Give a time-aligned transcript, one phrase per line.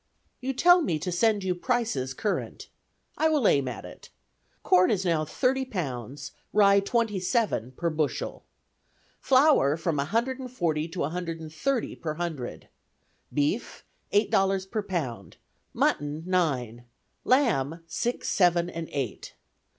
[0.39, 2.69] "You tell me to send you prices current.
[3.19, 4.09] I will aim at it.
[4.63, 8.43] Corn is now thirty pounds, rye twenty seven, per bushel.
[9.19, 12.67] Flour from a hundred and forty to a hundred and thirty per hundred.
[13.31, 15.37] Beef, eight dollars per pound;
[15.71, 16.85] mutton, nine;
[17.23, 19.35] lamb, six, seven, and eight.